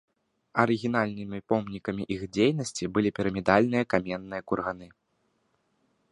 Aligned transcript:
Арыгінальнымі 0.61 1.39
помнікамі 1.51 2.03
іх 2.15 2.21
дзейнасці 2.37 2.83
былі 2.95 3.09
пірамідальныя 3.19 3.83
каменныя 3.95 4.41
курганы. 4.53 4.87